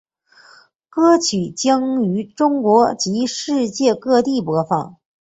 [0.89, 4.97] 歌曲将于中国及世界各地播放。